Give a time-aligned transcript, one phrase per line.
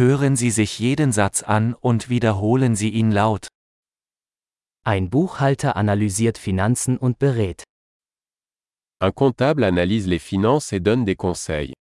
[0.00, 3.48] Hören Sie sich jeden Satz an und wiederholen Sie ihn laut.
[4.82, 7.64] Ein Buchhalter analysiert Finanzen und berät.
[9.02, 11.74] Un comptable analyse les finances et donne des conseils.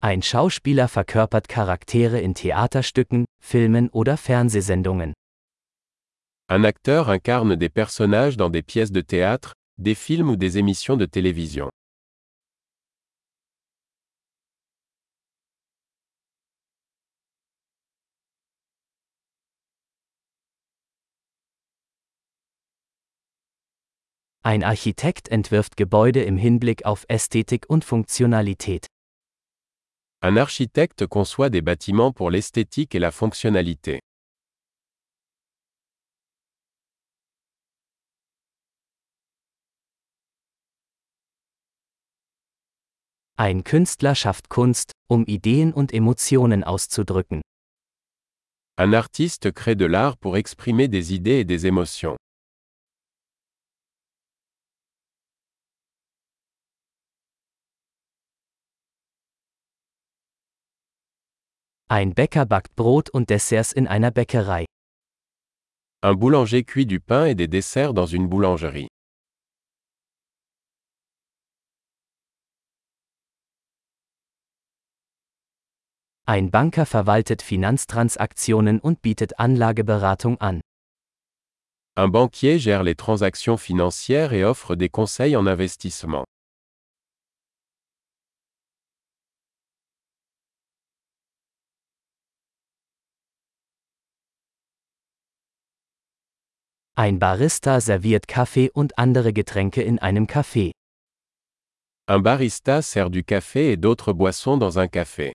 [0.00, 5.14] Ein Schauspieler verkörpert Charaktere in Theaterstücken, Filmen oder Fernsehsendungen.
[6.50, 10.98] Un acteur incarne des personnages dans des pièces de théâtre, des films ou des émissions
[10.98, 11.70] de télévision.
[24.42, 28.86] Ein Architekt entwirft Gebäude im Hinblick auf Ästhetik und Funktionalität.
[30.22, 34.00] Un architecte conçoit des bâtiments pour l'esthétique et la fonctionnalité.
[43.40, 47.40] Ein Künstler schafft Kunst, um Ideen und Emotionen auszudrücken.
[48.78, 52.18] Un artiste crée de l'art pour exprimer des idées et des émotions.
[61.88, 64.66] Ein Bäcker backt Brot und Desserts in einer Bäckerei.
[66.02, 68.88] Un boulanger cuit du pain et des desserts dans une boulangerie.
[76.30, 80.60] Ein Banker verwaltet Finanztransaktionen und bietet Anlageberatung an.
[81.96, 86.24] Un banquier gère les transactions financières et offre des conseils en investissement.
[96.94, 100.70] Ein Barista serviert Kaffee und andere Getränke in einem Café.
[102.06, 105.32] Un barista sert du café et d'autres boissons dans un café.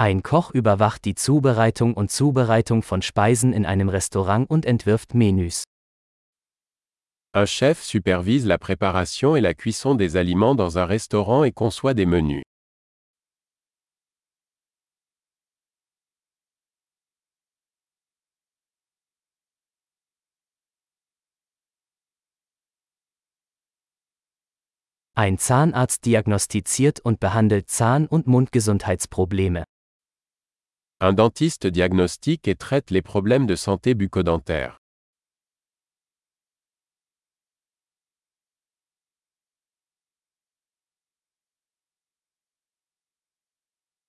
[0.00, 5.64] Ein Koch überwacht die Zubereitung und Zubereitung von Speisen in einem Restaurant und entwirft Menüs.
[7.34, 11.94] Un chef supervise la préparation et la cuisson des aliments dans un restaurant et conçoit
[11.94, 12.44] des menus.
[25.16, 29.64] Ein Zahnarzt diagnostiziert und behandelt Zahn- und Mundgesundheitsprobleme.
[31.00, 34.78] Un dentiste diagnostique et traite les problèmes de santé bucco-dentaire.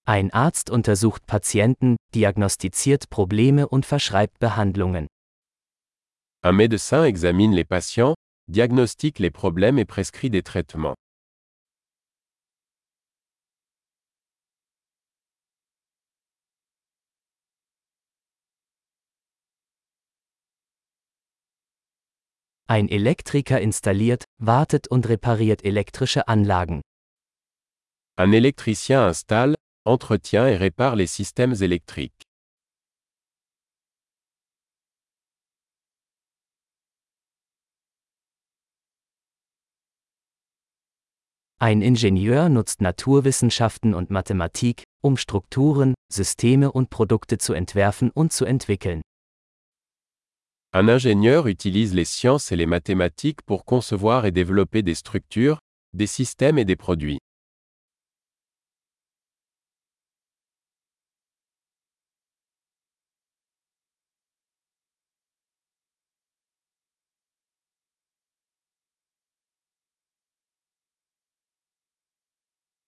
[0.08, 5.06] Ein Arzt untersucht Patienten, diagnostiziert Probleme und verschreibt Behandlungen.
[6.44, 8.16] Un médecin examine les patients,
[8.48, 10.96] diagnostique les problèmes et prescrit des traitements.
[22.72, 26.82] Ein Elektriker installiert, wartet und repariert elektrische Anlagen.
[28.16, 32.28] Un électricien installe, entretient et répare les systèmes électriques.
[41.58, 48.46] Ein Ingenieur nutzt Naturwissenschaften und Mathematik, um Strukturen, Systeme und Produkte zu entwerfen und zu
[48.46, 49.02] entwickeln.
[50.72, 55.58] Un ingénieur utilise les sciences et les mathématiques pour concevoir et développer des structures,
[55.94, 57.18] des systèmes et des produits.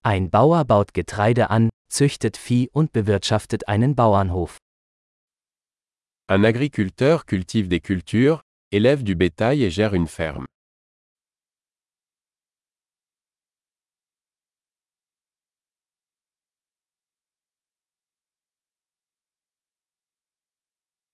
[0.04, 4.61] Ein Bauer baut Getreide an, züchtet Vieh und bewirtschaftet einen Bauernhof.
[6.34, 8.40] Un agriculteur cultive des cultures,
[8.70, 10.46] élève du bétail et gère une ferme.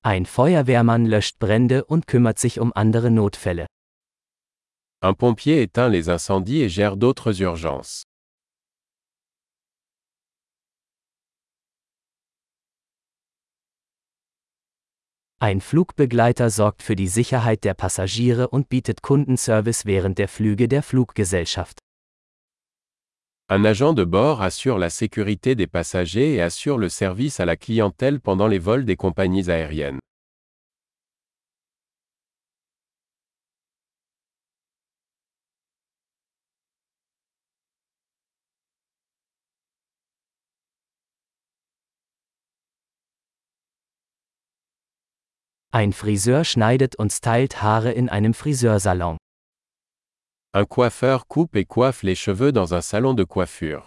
[0.05, 3.67] Ein Feuerwehrmann löscht Brände und kümmert sich um andere Notfälle.
[5.03, 8.08] Un pompier éteint les incendies et gère d'autres urgences.
[15.41, 20.83] Ein Flugbegleiter sorgt für die Sicherheit der Passagiere und bietet Kundenservice während der Flüge der
[20.83, 21.79] Fluggesellschaft.
[23.49, 27.57] Un agent de bord assure la sécurité des passagers et assure le service à la
[27.57, 30.01] clientèle pendant les vols des compagnies aériennes.
[45.71, 49.19] Ein Friseur schneidet und stylt Haare in einem Friseursalon.
[50.55, 53.87] Un coiffeur coupe et coiffe les cheveux dans un salon de coiffure.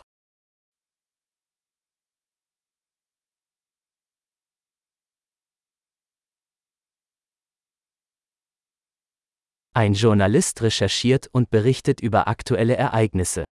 [9.74, 13.44] Ein Journalist recherchiert und berichtet über aktuelle Ereignisse.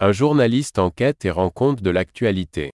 [0.00, 2.72] Un journaliste enquête et rend compte de l'actualité.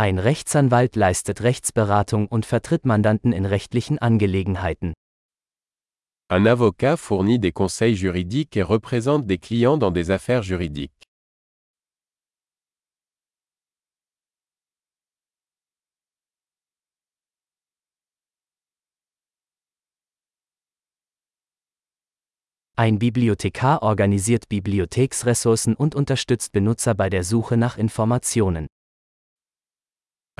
[0.00, 4.94] Ein Rechtsanwalt leistet Rechtsberatung und vertritt Mandanten in rechtlichen Angelegenheiten.
[6.30, 10.92] Un avocat fournit des conseils juridiques et représente des clients dans des affaires juridiques.
[22.76, 28.68] Ein Bibliothekar organisiert Bibliotheksressourcen und unterstützt Benutzer bei der Suche nach Informationen.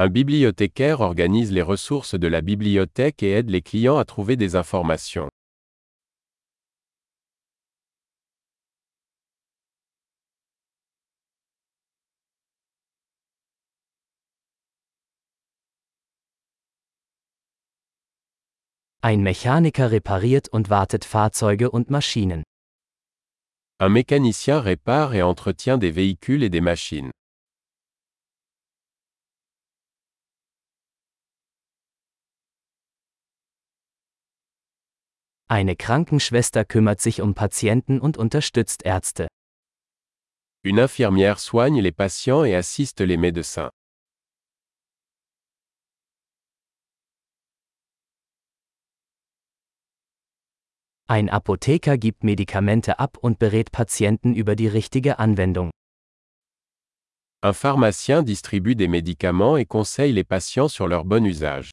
[0.01, 4.55] Un bibliothécaire organise les ressources de la bibliothèque et aide les clients à trouver des
[4.55, 5.29] informations.
[19.03, 22.45] Ein Mechaniker repariert und wartet Fahrzeuge und Maschinen.
[23.81, 27.11] Un mécanicien répare et entretient des véhicules et des machines.
[35.51, 39.29] Eine Krankenschwester kümmert sich um Patienten und unterstützt Ärzte.
[40.63, 43.71] Une infirmière soigne les patients et assiste les médecins.
[51.07, 55.71] Ein Apotheker gibt Medikamente ab und berät Patienten über die richtige Anwendung.
[57.43, 61.71] Un pharmacien distribue des médicaments et conseille les patients sur leur bon usage.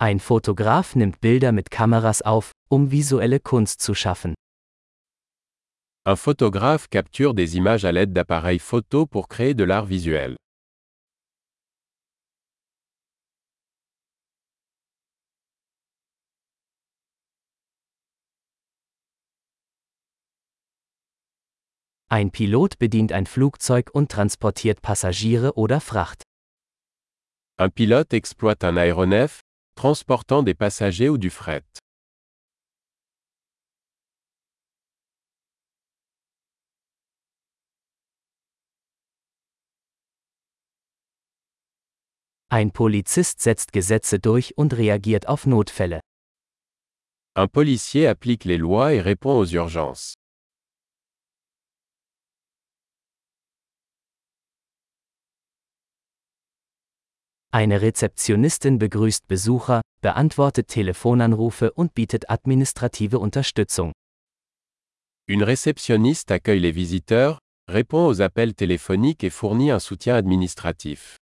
[0.00, 4.34] Ein Fotograf nimmt Bilder mit Kameras auf, um visuelle Kunst zu schaffen.
[6.06, 10.36] Un photographe capture des images à l'aide d'appareils photo pour créer de l'art visuel.
[22.10, 26.22] Ein Pilot bedient ein Flugzeug und transportiert Passagiere oder Fracht.
[27.56, 29.40] Un pilote exploite un aéronef,
[29.74, 31.64] transportant des passagers ou du fret.
[42.50, 46.00] Ein Polizist setzt Gesetze durch und reagiert auf Notfälle.
[47.36, 50.14] Un policier applique les lois et répond aux urgences.
[57.54, 63.92] Eine Rezeptionistin begrüßt Besucher, beantwortet Telefonanrufe und bietet administrative Unterstützung.
[65.28, 67.38] Une réceptionniste accueille les visiteurs,
[67.68, 71.18] répond aux appels téléphoniques et fournit un soutien administratif.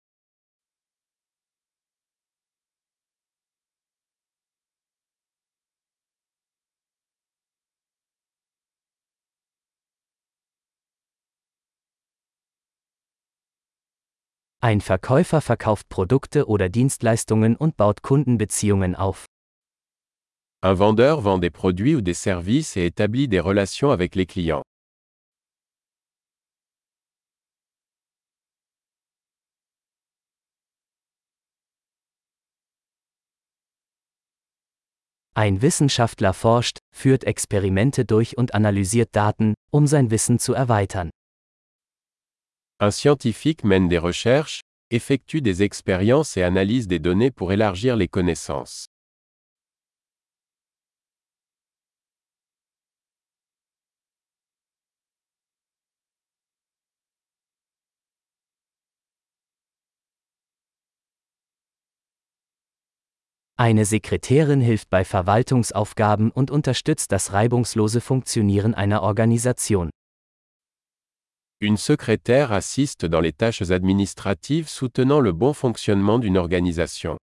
[14.67, 19.25] Ein Verkäufer verkauft Produkte oder Dienstleistungen und baut Kundenbeziehungen auf.
[20.61, 24.63] Un vendeur vend des produits ou des services et établit des relations avec les clients.
[35.33, 41.09] Ein Wissenschaftler forscht, führt Experimente durch und analysiert Daten, um sein Wissen zu erweitern.
[42.79, 48.07] Un scientifique mène des recherches, effectue des expériences et analyse des données pour élargir les
[48.07, 48.85] connaissances.
[63.59, 69.89] Eine Sekretärin hilft bei Verwaltungsaufgaben und unterstützt das reibungslose Funktionieren einer Organisation.
[71.59, 77.17] Une secrétaire assiste dans les tâches administratives soutenant le bon fonctionnement d'une organisation.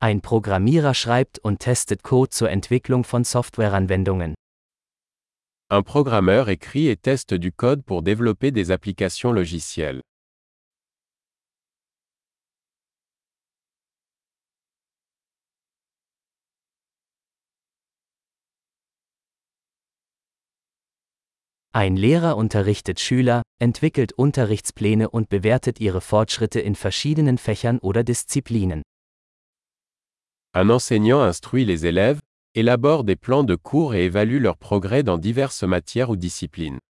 [0.00, 4.34] Ein Programmierer schreibt und testet Code zur Entwicklung von Softwareanwendungen.
[5.70, 10.02] Un programmeur écrit et teste du code pour développer des applications logicielles.
[21.78, 28.82] Ein Lehrer unterrichtet Schüler, entwickelt Unterrichtspläne und bewertet ihre Fortschritte in verschiedenen Fächern oder Disziplinen.
[30.56, 32.18] Un enseignant instruit les élèves,
[32.56, 36.80] élabore des plans de cours et évalue leurs progrès dans diverses matières ou disciplines.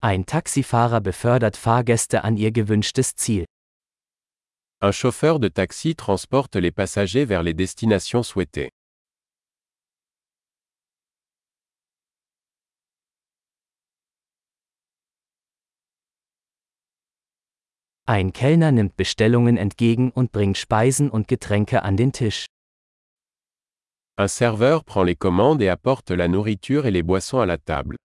[0.00, 3.46] Ein Taxifahrer befördert Fahrgäste an ihr gewünschtes Ziel.
[4.80, 8.68] Un chauffeur de taxi transporte les passagers vers les destinations souhaitées.
[18.06, 22.46] Ein Kellner nimmt Bestellungen entgegen und bringt Speisen und Getränke an den Tisch.
[24.16, 27.96] Un serveur prend les commandes et apporte la nourriture et les boissons à la table.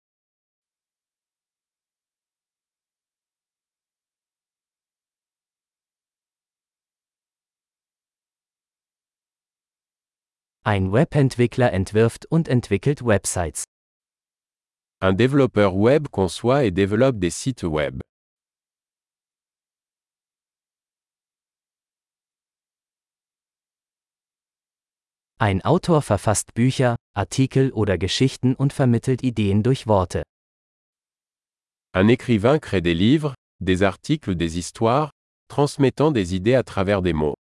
[10.65, 13.65] Ein Webentwickler entwirft und entwickelt Websites.
[15.01, 18.00] Un développeur web conçoit et développe des sites web.
[25.38, 30.24] Ein Autor verfasst Bücher, Artikel oder Geschichten und vermittelt Ideen durch Worte.
[31.93, 35.12] Un écrivain crée des livres, des articles des histoires,
[35.50, 37.36] transmettant des idées à travers des mots.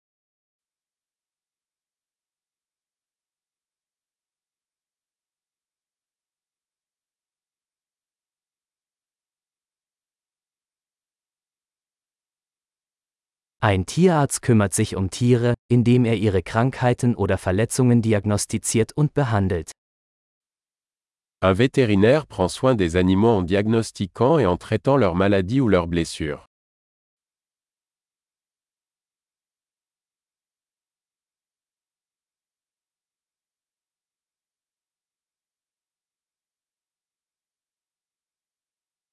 [13.61, 19.73] Ein Tierarzt kümmert sich um Tiere, indem er ihre Krankheiten oder Verletzungen diagnostiziert und behandelt.
[21.43, 25.89] Un vétérinaire prend soin des animaux en diagnostiquant et en traitant leurs maladies ou leurs
[25.89, 26.47] blessures.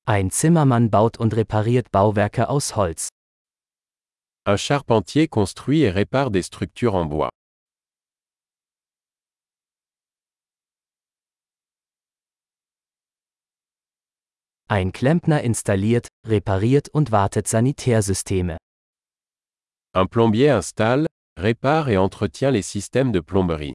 [0.07, 3.09] Ein Zimmermann baut und repariert Bauwerke aus Holz.
[4.47, 7.31] Un charpentier construit et répare des structures en bois.
[14.69, 18.57] Ein Klempner installiert, repariert und wartet Sanitärsysteme.
[19.95, 23.73] Un plombier installe, répare et entretient les systèmes de plomberie.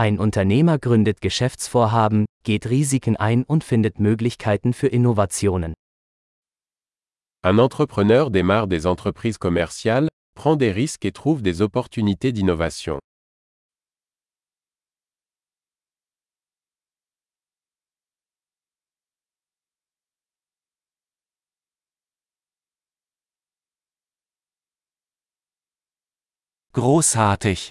[0.00, 5.74] Ein Unternehmer gründet Geschäftsvorhaben, geht Risiken ein und findet Möglichkeiten für Innovationen.
[7.44, 12.98] Un entrepreneur démarre des entreprises commerciales, prend des risques et trouve des opportunités d'innovation.
[26.72, 27.70] Großartig!